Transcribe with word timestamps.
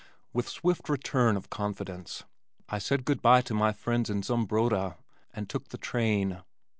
With 0.33 0.49
swift 0.49 0.89
return 0.89 1.37
of 1.37 1.51
confidence, 1.51 2.23
I 2.67 2.79
said 2.79 3.05
good 3.05 3.21
bye 3.21 3.43
to 3.43 3.53
my 3.53 3.71
friends 3.71 4.09
in 4.09 4.23
Zumbrota 4.23 4.95
and 5.31 5.47
took 5.47 5.67
the 5.67 5.77
train. 5.77 6.41